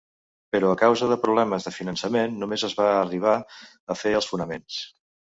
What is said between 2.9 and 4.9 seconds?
arribar a fer els fonaments.